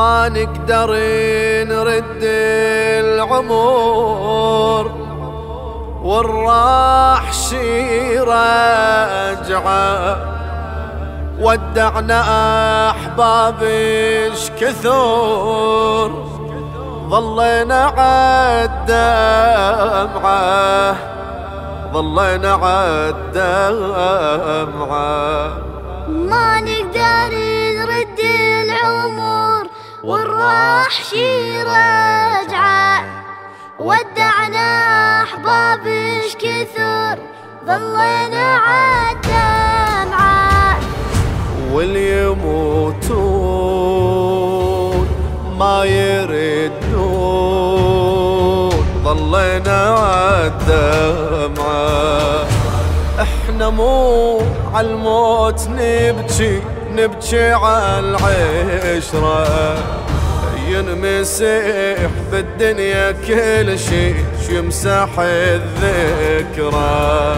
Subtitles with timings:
[0.00, 0.90] ما نقدر
[1.70, 2.22] نرد
[3.04, 4.84] العمر
[6.02, 9.70] والراح شي رجعه
[11.40, 12.20] ودعنا
[13.62, 16.10] إيش كثر
[17.08, 19.06] ظلينا عالدمعه
[21.92, 23.60] ظلينا عالدمعه
[26.08, 27.59] ما نقدر
[30.50, 33.04] والراح شي رجعه
[33.78, 37.18] ودعنا أحباب إيش كثر
[37.66, 39.98] ظلينا عالدمعه
[41.72, 43.00] واللي يموتون
[45.58, 47.10] ما يردون
[49.04, 51.20] ظلينا عالدمعة
[53.20, 54.40] إحنا مو
[54.74, 58.60] عالموت نبكي نبكي عالعشرة
[61.20, 64.14] ينمسح بالدنيا كل شي
[64.48, 67.36] يمسح الذكرى.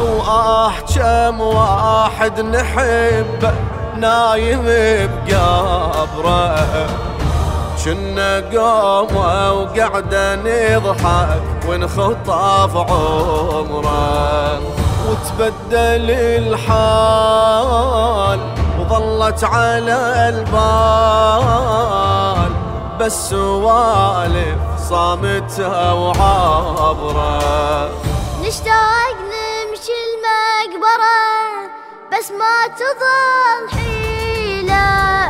[0.00, 3.54] وآه كم واحد نحبه
[3.96, 4.64] نايم
[5.26, 6.66] بقبره.
[7.84, 14.60] كنا قومه وقعدة نضحك ونخطف عمره.
[15.08, 17.60] وتبدل الحال
[18.80, 21.76] وظلت على البال.
[23.00, 24.58] بس سوالف
[24.88, 27.38] صامتة وعابرة
[28.42, 31.22] نشتاق نمشي المقبرة
[32.12, 35.28] بس ما تظل حيلة.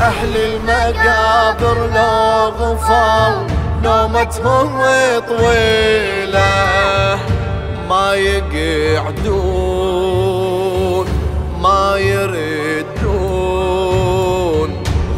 [0.00, 3.46] أهل المقابر لو غفوا
[3.82, 4.70] نومتهم
[5.28, 6.52] طويلة.
[7.88, 9.53] ما يقعدون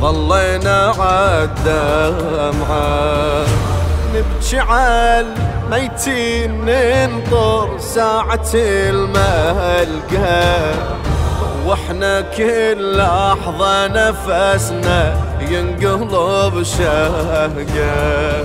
[0.07, 2.77] ظلينا عالدمعة
[4.15, 9.65] نبكي عالميتين ننطر ساعة الملقى.
[11.67, 18.45] وإحنا كل لحظة نفسنا ينقلب شهقة.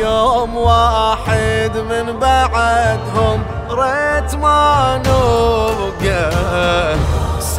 [0.00, 5.19] يوم واحد من بعدهم ريت ما نبقى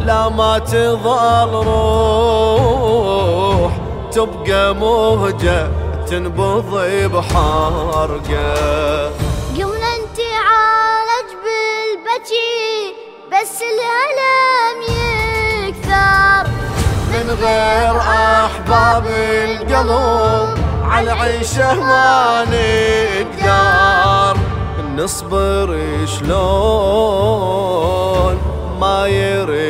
[0.06, 3.72] لا ما تظل روح.
[4.12, 5.68] تبقى مهجة
[6.08, 6.80] تنبض
[7.14, 8.54] بحارقة.
[17.32, 24.38] غير أحباب القلب على عيشه ما نقدر
[24.98, 27.22] نصبر شلون
[28.80, 29.61] ما يردون